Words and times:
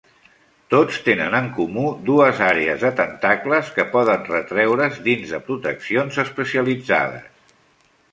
Tots 0.73 0.95
tenen 1.07 1.35
en 1.39 1.49
comú 1.57 1.83
dues 2.07 2.39
àrees 2.45 2.85
de 2.85 2.89
tentacles 2.99 3.69
que 3.75 3.85
poden 3.91 4.23
retreure's 4.31 4.97
dins 5.09 5.35
de 5.35 5.41
proteccions 5.51 6.19
especialitzades. 6.25 7.29